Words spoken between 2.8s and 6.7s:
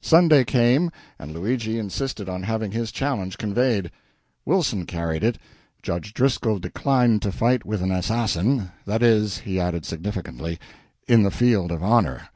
challenge conveyed. Wilson carried it. Judge Driscoll